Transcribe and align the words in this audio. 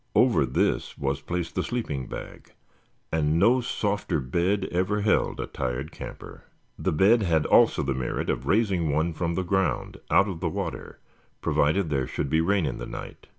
Over 0.15 0.47
this 0.47 0.97
was 0.97 1.21
placed 1.21 1.53
the 1.53 1.61
sleeping 1.61 2.07
bag, 2.07 2.53
and 3.11 3.37
no 3.37 3.61
softer 3.61 4.19
bed 4.19 4.67
ever 4.71 5.01
held 5.01 5.39
a 5.39 5.45
tired 5.45 5.91
camper. 5.91 6.45
The 6.79 6.91
bed 6.91 7.21
had 7.21 7.45
also 7.45 7.83
the 7.83 7.93
merit 7.93 8.27
of 8.27 8.47
raising 8.47 8.91
one 8.91 9.13
from 9.13 9.35
the 9.35 9.43
ground, 9.43 9.97
out 10.09 10.27
of 10.27 10.39
the 10.39 10.49
water, 10.49 10.97
provided 11.39 11.91
there 11.91 12.07
should 12.07 12.31
be 12.31 12.41
rain 12.41 12.65
in 12.65 12.79
the 12.79 12.87
night. 12.87 13.27